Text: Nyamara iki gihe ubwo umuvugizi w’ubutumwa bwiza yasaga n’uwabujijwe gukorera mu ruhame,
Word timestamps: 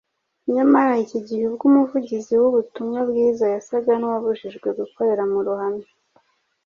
Nyamara 0.53 0.91
iki 1.05 1.19
gihe 1.27 1.43
ubwo 1.49 1.63
umuvugizi 1.69 2.33
w’ubutumwa 2.41 2.99
bwiza 3.09 3.45
yasaga 3.53 3.91
n’uwabujijwe 3.97 4.67
gukorera 4.79 5.23
mu 5.31 5.39
ruhame, 5.47 5.85